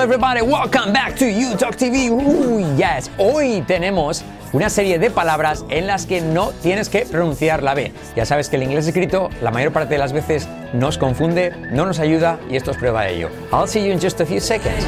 [0.00, 2.10] Everybody, welcome back to You Talk TV.
[2.76, 4.22] Yes, hoy tenemos
[4.52, 7.92] una serie de palabras en las que no tienes que pronunciar la B.
[8.14, 11.86] Ya sabes que el inglés escrito la mayor parte de las veces nos confunde, no
[11.86, 13.30] nos ayuda y esto es prueba de ello.
[13.52, 14.84] I'll see you in just a few seconds.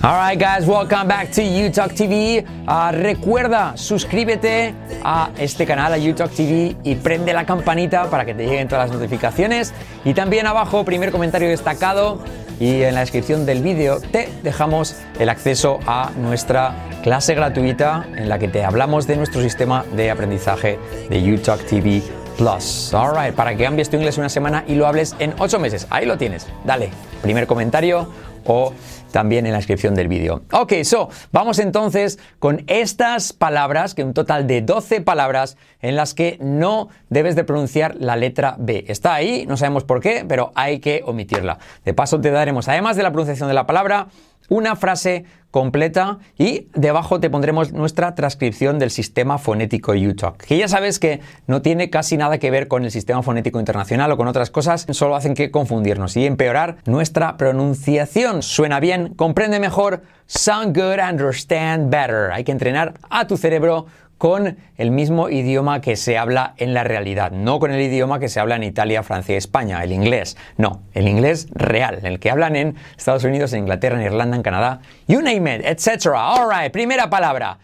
[0.00, 2.44] Alright guys, welcome back to UTalk TV.
[2.68, 4.72] Ah, recuerda, suscríbete
[5.02, 8.88] a este canal, a UTalk TV, y prende la campanita para que te lleguen todas
[8.88, 9.74] las notificaciones.
[10.04, 12.20] Y también abajo, primer comentario destacado,
[12.60, 18.28] y en la descripción del vídeo te dejamos el acceso a nuestra clase gratuita en
[18.28, 20.78] la que te hablamos de nuestro sistema de aprendizaje
[21.10, 22.02] de UTalk TV
[22.38, 22.94] Plus.
[22.94, 25.88] Alright, para que cambies tu inglés una semana y lo hables en 8 meses.
[25.90, 26.46] Ahí lo tienes.
[26.64, 28.08] Dale, primer comentario
[28.46, 28.72] o
[29.10, 30.42] también en la descripción del vídeo.
[30.52, 36.14] Ok, so, vamos entonces con estas palabras, que un total de 12 palabras en las
[36.14, 38.84] que no debes de pronunciar la letra B.
[38.86, 41.58] Está ahí, no sabemos por qué, pero hay que omitirla.
[41.84, 44.08] De paso te daremos, además de la pronunciación de la palabra,
[44.48, 50.68] una frase completa y debajo te pondremos nuestra transcripción del sistema fonético UTalk, que ya
[50.68, 54.28] sabes que no tiene casi nada que ver con el sistema fonético internacional o con
[54.28, 58.42] otras cosas, solo hacen que confundirnos y empeorar nuestra pronunciación.
[58.42, 62.30] Suena bien, comprende mejor, sound good, understand better.
[62.32, 63.86] Hay que entrenar a tu cerebro
[64.18, 68.28] con el mismo idioma que se habla en la realidad, no con el idioma que
[68.28, 70.36] se habla en Italia, Francia y España, el inglés.
[70.56, 74.42] No, el inglés real, el que hablan en Estados Unidos, en Inglaterra, en Irlanda, en
[74.42, 76.08] Canadá, you name it, etc.
[76.16, 77.58] Alright, primera palabra.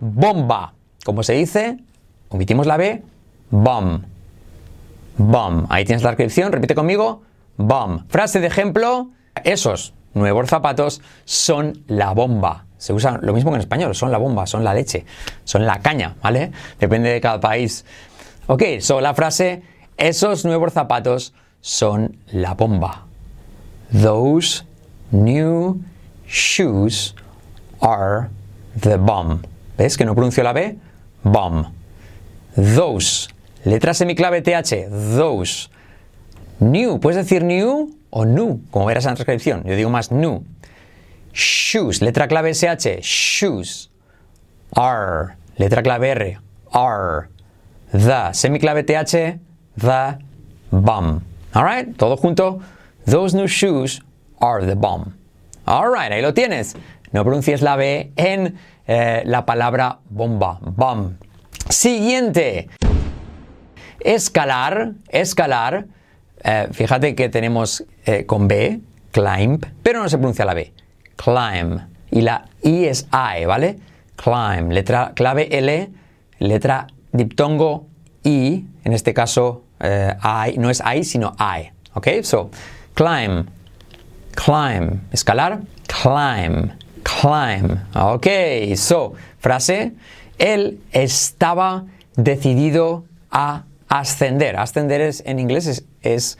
[0.00, 0.74] Bomba.
[1.04, 1.78] ¿Cómo se dice?
[2.28, 3.02] Omitimos la B.
[3.50, 4.04] Bomb.
[5.18, 5.66] Bomb.
[5.68, 7.22] Ahí tienes la descripción, repite conmigo.
[7.56, 8.08] Bomb.
[8.08, 9.10] Frase de ejemplo.
[9.44, 12.66] Esos nuevos zapatos son la bomba.
[12.82, 15.06] Se usa lo mismo que en español, son la bomba, son la leche,
[15.44, 16.50] son la caña, ¿vale?
[16.80, 17.84] Depende de cada país.
[18.48, 19.62] Ok, so la frase,
[19.96, 23.06] esos nuevos zapatos son la bomba.
[23.92, 24.64] Those
[25.12, 25.80] new
[26.26, 27.14] shoes
[27.80, 28.30] are
[28.80, 29.44] the bomb.
[29.78, 30.76] ¿Ves que no pronuncio la B?
[31.22, 31.66] Bomb.
[32.56, 33.28] Those.
[33.64, 34.88] Letra semiclave TH.
[35.16, 35.68] Those.
[36.58, 36.98] New.
[36.98, 38.60] ¿Puedes decir new o new?
[38.72, 39.62] Como verás en la transcripción.
[39.62, 40.42] Yo digo más new.
[41.32, 42.00] Shoes.
[42.00, 43.02] Letra clave SH.
[43.02, 43.90] Shoes.
[44.76, 45.36] Are.
[45.58, 46.38] Letra clave R.
[46.72, 47.28] Are.
[47.92, 48.32] The.
[48.32, 49.38] Semiclave TH.
[49.76, 50.18] The
[50.70, 51.22] bomb.
[51.54, 51.96] Alright.
[51.96, 52.60] Todo junto.
[53.06, 54.00] Those new shoes
[54.40, 55.14] are the bomb.
[55.66, 56.12] Alright.
[56.12, 56.74] Ahí lo tienes.
[57.12, 60.58] No pronuncies la B en eh, la palabra bomba.
[60.60, 61.16] Bomb.
[61.68, 62.68] Siguiente.
[64.00, 64.92] Escalar.
[65.08, 65.86] Escalar.
[66.44, 68.80] Eh, fíjate que tenemos eh, con B,
[69.12, 70.72] climb, pero no se pronuncia la B.
[71.16, 71.80] Climb.
[72.10, 73.78] Y la I es I, ¿vale?
[74.16, 74.70] Climb.
[74.70, 75.90] Letra clave L,
[76.38, 77.86] letra diptongo
[78.24, 81.70] I, en este caso eh, I, no es I, sino I.
[81.94, 82.08] ¿Ok?
[82.22, 82.50] So,
[82.94, 83.46] climb.
[84.34, 85.00] Climb.
[85.10, 85.60] Escalar.
[85.86, 86.72] Climb.
[87.02, 87.78] Climb.
[87.94, 88.26] Ok.
[88.76, 89.92] So, frase.
[90.38, 91.84] Él estaba
[92.16, 94.56] decidido a ascender.
[94.56, 96.38] Ascender es, en inglés es, es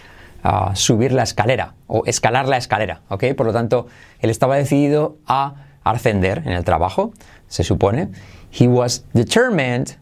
[0.74, 3.02] subir la escalera o escalar la escalera.
[3.08, 3.24] ¿ok?
[3.36, 3.86] Por lo tanto,
[4.20, 5.54] él estaba decidido a
[5.84, 7.12] ascender en el trabajo,
[7.48, 8.08] se supone.
[8.50, 9.96] He was determined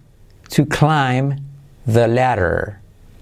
[0.55, 1.37] to climb
[1.87, 2.79] the ladder.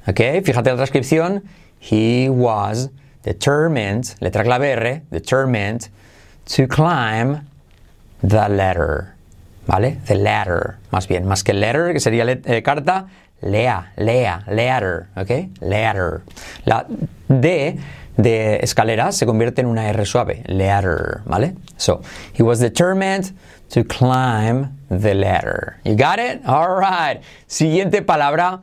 [0.07, 0.45] ¿ok?
[0.45, 1.45] Fíjate la transcripción.
[1.81, 2.91] He was
[3.23, 5.91] determined, letra clave R, determined
[6.57, 7.47] to climb
[8.23, 9.18] the ladder.
[9.69, 9.99] ¿Vale?
[10.07, 13.07] The ladder, más bien, más que letter, que sería eh, carta,
[13.43, 15.61] lea, lea, ladder, ¿ok?
[15.61, 16.23] Ladder.
[16.65, 16.87] La
[17.29, 17.79] D
[18.17, 21.55] de escalera se convierte en una R suave, ladder, ¿vale?
[21.77, 22.01] So,
[22.33, 23.33] he was determined
[23.69, 25.77] to climb the ladder.
[25.85, 26.41] You got it?
[26.47, 27.21] All right.
[27.47, 28.63] Siguiente palabra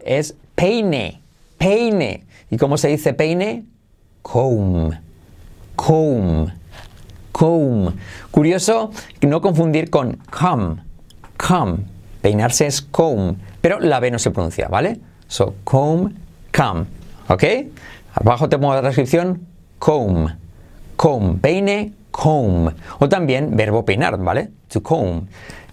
[0.00, 1.20] es peine,
[1.58, 2.24] peine.
[2.50, 3.64] ¿Y cómo se dice peine?
[4.22, 4.94] Comb,
[5.76, 6.50] comb,
[7.38, 7.94] comb.
[8.32, 8.90] Curioso
[9.20, 10.82] no confundir con come,
[11.36, 11.78] come.
[12.20, 14.98] Peinarse es comb, pero la B no se pronuncia, ¿vale?
[15.28, 16.12] So, comb,
[16.52, 16.86] come,
[17.28, 17.44] ¿ok?
[18.14, 19.46] Abajo te pongo la transcripción,
[19.78, 20.30] comb,
[20.96, 22.72] comb, peine, comb.
[22.98, 24.50] O también verbo peinar, ¿vale?
[24.72, 25.28] To comb.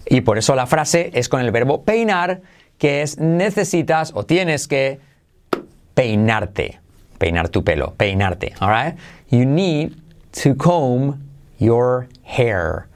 [0.05, 2.41] Y por eso la frase es con el verbo peinar,
[2.77, 4.99] que es necesitas o tienes que
[5.95, 6.79] peinarte.
[7.17, 8.99] Peinar tu pelo, peinarte, alright?
[9.31, 9.93] You need
[10.43, 11.24] to comb
[11.59, 12.87] your hair.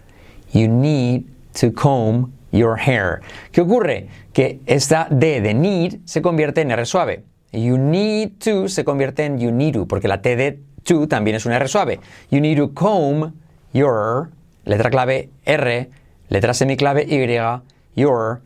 [0.51, 1.25] You need
[1.59, 3.21] to comb your hair.
[3.51, 4.07] ¿Qué ocurre?
[4.33, 7.23] Que esta D de need se convierte en R suave.
[7.51, 11.35] You need to se convierte en you need to, porque la T de to también
[11.35, 12.00] es una R suave.
[12.29, 13.33] You need to comb
[13.73, 14.29] your,
[14.65, 15.89] letra clave R,
[16.29, 17.61] letra semiclave Y,
[17.95, 18.41] your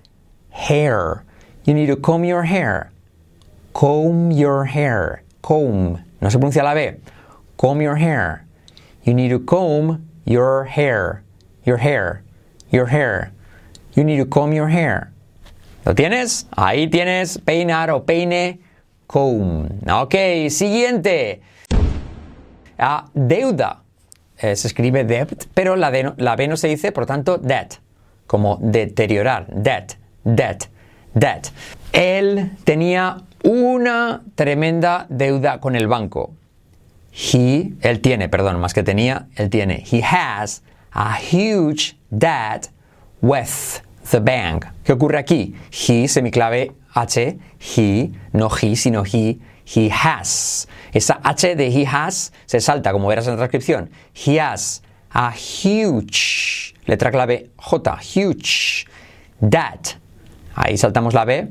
[0.51, 1.23] hair.
[1.65, 2.93] You need to comb your hair.
[3.73, 5.23] comb your hair.
[5.41, 5.97] Comb.
[6.21, 6.99] No se pronuncia la B.
[7.57, 8.45] Comb your hair.
[9.03, 11.23] You need to comb your hair.
[11.65, 12.23] Your hair.
[12.71, 13.31] Your hair.
[13.95, 15.11] You need to comb your hair.
[15.85, 16.47] ¿Lo tienes?
[16.55, 18.59] Ahí tienes peinar o peine.
[19.07, 19.67] Comb.
[19.91, 20.15] Ok,
[20.49, 21.41] siguiente.
[22.77, 23.83] Ah, deuda.
[24.37, 27.75] Eh, se escribe debt, pero la, de- la B no se dice, por tanto, debt.
[28.27, 29.45] Como deteriorar.
[29.47, 29.93] Debt.
[30.23, 30.63] Debt.
[31.13, 31.47] Debt.
[31.91, 36.33] Él tenía una tremenda deuda con el banco.
[37.13, 39.83] He, él tiene, perdón, más que tenía, él tiene.
[39.89, 42.69] He has a huge debt
[43.21, 43.81] with
[44.11, 44.65] the bank.
[44.83, 45.55] ¿Qué ocurre aquí?
[45.71, 50.67] He, semiclave H, he, no he, sino he, he has.
[50.91, 53.89] Esa H de he has se salta, como verás en la transcripción.
[54.13, 54.81] He has
[55.11, 58.85] a huge, letra clave J, huge
[59.39, 59.97] debt.
[60.55, 61.47] Ahí saltamos la B.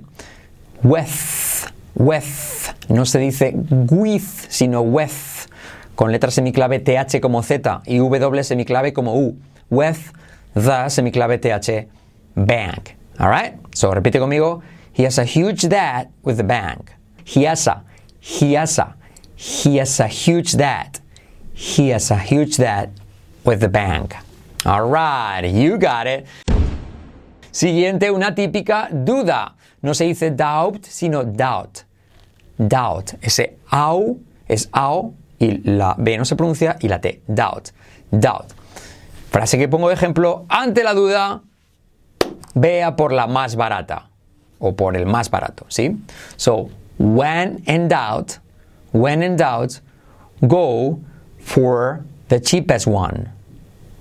[0.83, 3.53] With, with, no se dice
[3.91, 5.32] with, sino with,
[5.95, 9.39] con letra semiclave TH como Z y W semiclave como U.
[9.71, 10.13] With
[10.55, 11.89] the semiclave TH
[12.35, 12.97] bank.
[13.19, 13.59] Alright?
[13.75, 14.63] So repite conmigo.
[14.93, 16.93] He has a huge debt with the bank.
[17.25, 17.83] He has a,
[18.21, 18.95] he has a,
[19.37, 21.01] he has a huge debt.
[21.55, 22.91] He has a huge debt
[23.45, 24.17] with the bank.
[24.67, 26.27] Alright, you got it.
[27.51, 29.53] Siguiente, una típica duda.
[29.83, 31.85] No se dice doubt, sino doubt.
[32.59, 33.15] Doubt.
[33.23, 37.21] Ese au es au y la B no se pronuncia y la T.
[37.27, 37.71] Doubt.
[38.13, 38.53] Doubt.
[39.31, 40.47] Frase que pongo de ejemplo.
[40.49, 41.43] Ante la duda,
[42.55, 44.09] vea por la más barata.
[44.61, 45.99] O por el más barato, ¿sí?
[46.37, 48.39] So, when in doubt,
[48.93, 49.81] when in doubt,
[50.47, 51.01] go
[51.41, 53.29] for the cheapest one.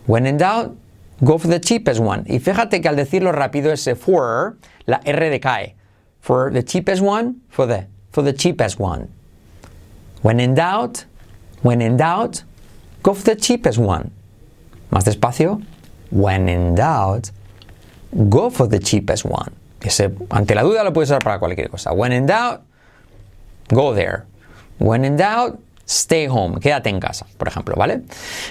[0.05, 0.75] When in doubt,
[1.23, 2.23] go for the cheapest one.
[2.27, 5.73] Y fíjate que al decirlo rápido ese for, la R decae.
[6.19, 9.07] For the cheapest one, for the, for the cheapest one.
[10.21, 11.05] When in doubt,
[11.61, 12.43] when in doubt,
[13.03, 14.11] go for the cheapest one.
[14.91, 15.61] Más despacio.
[16.11, 17.31] When in doubt,
[18.29, 19.51] go for the cheapest one.
[19.81, 21.93] Ese, ante la duda lo puedes usar para cualquier cosa.
[21.93, 22.61] When in doubt,
[23.69, 24.25] go there.
[24.79, 26.59] When in doubt, stay home.
[26.59, 28.01] Quédate en casa, por ejemplo, ¿vale?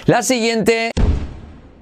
[0.05, 0.91] La siguiente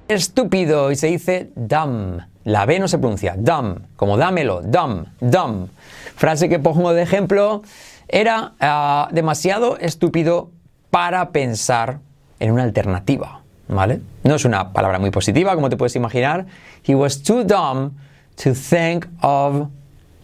[0.07, 2.21] estúpido y se dice dumb.
[2.45, 5.67] La B no se pronuncia, dumb, como dámelo, dumb, dumb.
[6.15, 7.61] Frase que pongo de ejemplo,
[8.07, 10.51] era ah, demasiado estúpido
[10.89, 11.99] para pensar
[12.39, 14.01] en una alternativa, ¿vale?
[14.23, 16.45] No es una palabra muy positiva, como te puedes imaginar.
[16.87, 17.91] He was too dumb
[18.37, 19.67] to think of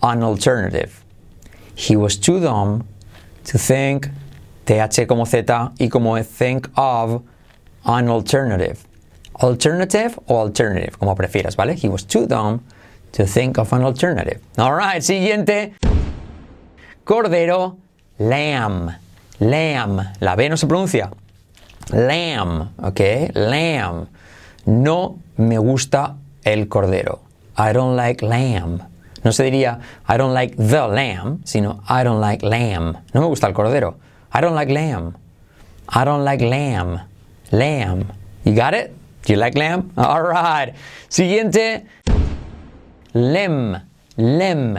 [0.01, 0.91] an alternative.
[1.75, 2.83] He was too dumb
[3.45, 4.07] to think,
[4.65, 7.21] TH como Z y como think of
[7.83, 8.79] an alternative.
[9.41, 11.75] Alternative o alternative, como prefieras, ¿vale?
[11.75, 12.61] He was too dumb
[13.11, 14.39] to think of an alternative.
[14.57, 15.73] Alright, siguiente.
[17.03, 17.77] Cordero,
[18.17, 18.95] lamb.
[19.39, 20.13] Lamb.
[20.19, 21.11] La B no se pronuncia.
[21.91, 22.99] Lamb, ¿ok?
[23.33, 24.07] Lamb.
[24.65, 27.21] No me gusta el cordero.
[27.57, 28.81] I don't like lamb.
[29.23, 32.97] No se diría I don't like the lamb, sino I don't like lamb.
[33.13, 33.97] No me gusta el cordero.
[34.33, 35.15] I don't like lamb.
[35.89, 36.99] I don't like lamb.
[37.51, 38.05] Lamb.
[38.43, 38.91] You got it?
[39.25, 39.91] Do you like lamb?
[39.97, 40.73] All right.
[41.09, 41.85] Siguiente.
[43.13, 43.77] Lem.
[44.17, 44.77] Lem.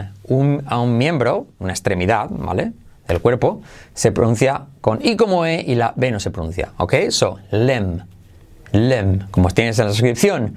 [0.67, 2.73] A un miembro, una extremidad, ¿vale?
[3.07, 3.61] Del cuerpo,
[3.93, 6.69] se pronuncia con I como E y la B no se pronuncia.
[6.77, 6.93] ¿Ok?
[7.09, 8.01] So, lem.
[8.73, 9.27] Lem.
[9.31, 10.55] Como tienes en la descripción.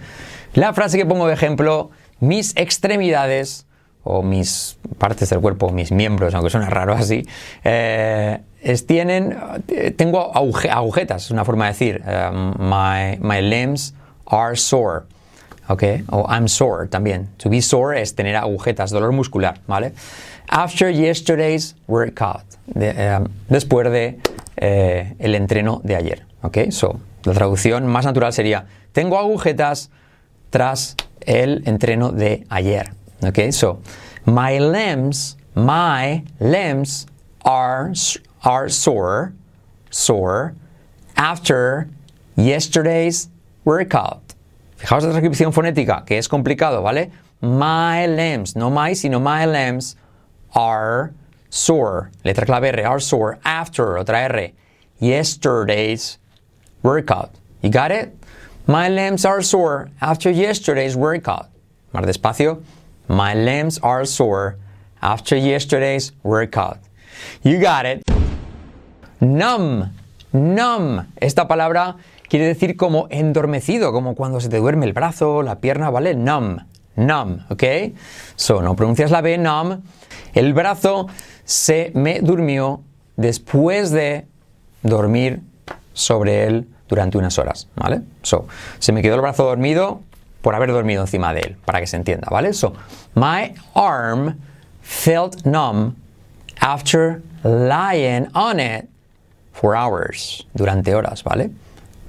[0.54, 3.66] La frase que pongo de ejemplo, mis extremidades
[4.02, 7.22] o mis partes del cuerpo, mis miembros, aunque suena raro así,
[7.62, 8.40] eh,
[8.86, 9.36] tienen,
[9.96, 13.94] tengo aguje- agujetas, es una forma de decir, eh, my, my limbs
[14.26, 15.04] are sore,
[15.70, 15.82] ¿ok?
[16.10, 17.28] O I'm sore también.
[17.38, 19.92] To be sore es tener agujetas, dolor muscular, ¿vale?
[20.48, 24.18] After yesterday's workout, eh, después de
[24.56, 26.70] eh, el entreno de ayer, ¿ok?
[26.70, 29.90] So, la traducción más natural sería, tengo agujetas
[30.50, 32.90] tras el entreno de ayer.
[33.22, 33.80] Okay, so
[34.24, 37.06] my limbs, my limbs
[37.44, 37.92] are
[38.42, 39.34] are sore,
[39.90, 40.54] sore
[41.16, 41.88] after
[42.36, 43.28] yesterday's
[43.64, 44.34] workout.
[44.80, 47.10] Fijaos la transcripción fonética, que es complicado, ¿vale?
[47.42, 49.94] My limbs, no my, sino my limbs
[50.54, 51.12] are
[51.50, 52.10] sore.
[52.24, 54.52] Letra clave R, are sore after, otra R,
[54.98, 56.18] yesterday's
[56.82, 57.30] workout.
[57.60, 58.16] You got it?
[58.66, 61.50] My limbs are sore after yesterday's workout.
[61.92, 62.62] Más despacio.
[63.06, 64.56] My limbs are sore
[65.02, 66.78] after yesterday's workout.
[67.42, 68.02] You got it.
[69.20, 69.90] Numb.
[70.32, 71.06] Numb.
[71.16, 71.96] Esta palabra
[72.28, 76.14] quiere decir como endormecido, como cuando se te duerme el brazo, la pierna, ¿vale?
[76.14, 76.60] Numb.
[76.96, 77.64] Numb, ¿ok?
[78.36, 79.80] So, no pronuncias la B, numb.
[80.34, 81.08] El brazo
[81.44, 82.82] se me durmió
[83.16, 84.26] después de
[84.82, 85.40] dormir
[85.92, 88.02] sobre él durante unas horas, ¿vale?
[88.22, 88.46] So,
[88.78, 90.02] se me quedó el brazo dormido
[90.42, 92.52] por haber dormido encima de él, para que se entienda, ¿vale?
[92.52, 92.74] So,
[93.14, 94.38] my arm
[94.82, 95.94] felt numb
[96.60, 98.88] after lying on it
[99.52, 101.50] for hours, durante horas, ¿vale?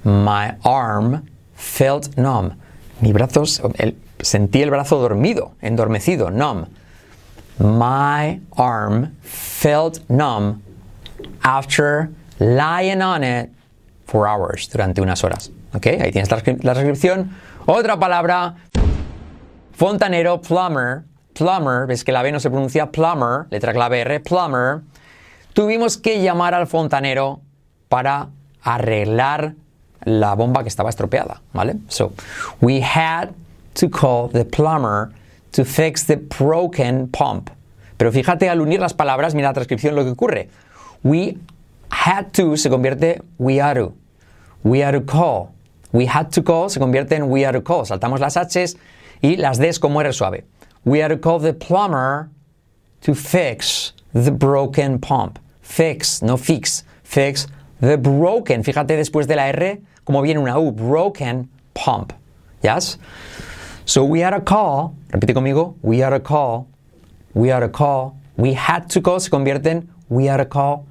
[0.03, 2.53] My arm felt numb.
[3.01, 3.43] Mi brazo,
[4.19, 6.67] sentí el brazo dormido, endormecido, numb.
[7.59, 10.61] My arm felt numb
[11.43, 13.49] after lying on it
[14.05, 15.51] for hours, durante unas horas.
[15.73, 15.87] ¿Ok?
[15.87, 17.35] Ahí tienes la, la transcripción.
[17.65, 18.55] Otra palabra,
[19.73, 21.03] fontanero, plumber.
[21.33, 24.81] Plumber, ves que la B no se pronuncia plumber, letra clave R, plumber.
[25.53, 27.41] Tuvimos que llamar al fontanero
[27.89, 28.29] para
[28.63, 29.55] arreglar
[30.03, 31.75] la bomba que estaba estropeada, ¿vale?
[31.87, 32.13] So,
[32.61, 33.29] we had
[33.73, 35.09] to call the plumber
[35.51, 37.49] to fix the broken pump.
[37.97, 40.49] Pero fíjate, al unir las palabras, mira la transcripción lo que ocurre.
[41.03, 41.37] We
[41.89, 43.93] had to se convierte we are to.
[44.63, 45.53] We are to call.
[45.91, 47.85] We had to call se convierte en we are to call.
[47.85, 48.77] Saltamos las H's
[49.21, 50.45] y las D's como R suave.
[50.83, 52.29] We are to call the plumber
[53.01, 55.39] to fix the broken pump.
[55.61, 56.83] Fix, no fix.
[57.03, 57.47] Fix
[57.79, 58.63] the broken.
[58.63, 60.71] Fíjate después de la R, como viene una U.
[60.71, 62.13] Broken pump.
[62.61, 62.97] Yes?
[63.85, 64.95] So we had a call.
[65.09, 65.75] Repite conmigo.
[65.81, 66.67] We had a call.
[67.33, 68.17] We had a call.
[68.37, 70.85] We had to call se convierte en we had to call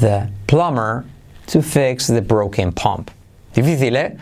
[0.00, 1.04] the plumber
[1.46, 3.10] to fix the broken pump.
[3.54, 4.16] Difícil, ¿eh?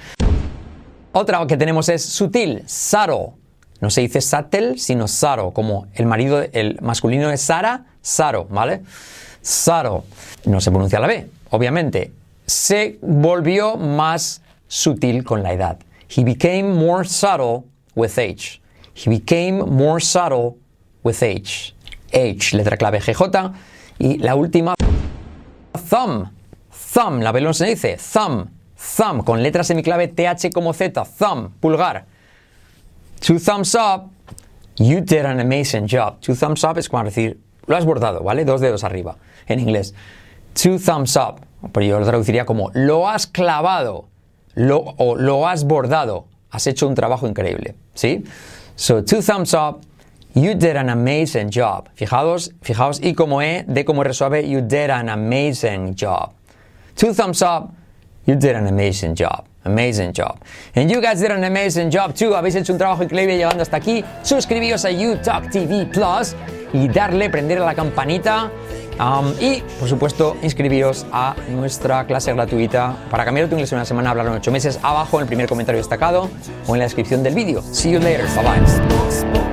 [1.12, 3.35] Otra que tenemos es sutil, subtle.
[3.80, 8.82] No se dice subtle, sino saro, como el marido, el masculino de Sara, saro, ¿vale?
[9.40, 10.04] Saro.
[10.44, 12.12] No se pronuncia la B, obviamente.
[12.46, 15.78] Se volvió más sutil con la edad.
[16.14, 18.60] He became more subtle with age.
[18.94, 20.56] He became more subtle
[21.02, 21.75] with age.
[22.12, 23.52] Age, letra clave GJ.
[23.99, 24.75] Y la última,
[25.88, 26.30] thumb.
[26.92, 28.49] Thumb, la velón se dice thumb.
[28.96, 31.04] Thumb, con letra semiclave TH como Z.
[31.18, 32.06] Thumb, pulgar.
[33.21, 34.11] Two thumbs up.
[34.77, 36.21] You did an amazing job.
[36.21, 38.45] Two thumbs up es como decir, lo has bordado, ¿vale?
[38.45, 39.93] Dos dedos arriba en inglés.
[40.55, 41.41] Two thumbs up.
[41.73, 44.09] Pero yo lo traduciría como, lo has clavado.
[44.55, 46.27] Lo, o lo has bordado.
[46.50, 47.75] Has hecho un trabajo increíble.
[47.95, 48.25] ¿Sí?
[48.75, 49.83] So, two thumbs up.
[50.35, 51.89] You did an amazing job.
[51.95, 54.12] Fijaos, fijaos, I como E, D como R
[54.47, 56.33] you did an amazing job.
[56.97, 57.73] Two thumbs up.
[58.27, 59.50] You did an amazing job.
[59.64, 60.38] Amazing job.
[60.75, 62.35] And you guys did an amazing job too.
[62.35, 64.02] Habéis hecho un trabajo increíble llegando hasta aquí.
[64.23, 66.35] Suscribíos a YouTalk TV Plus
[66.73, 68.50] y darle, prender a la campanita.
[68.99, 73.87] Um, y, por supuesto, inscribíos a nuestra clase gratuita para cambiar tu inglés en una
[73.87, 76.29] semana, hablar en ocho meses, abajo en el primer comentario destacado
[76.67, 77.62] o en la descripción del vídeo.
[77.62, 78.26] See you later.
[78.35, 79.50] Bye bye.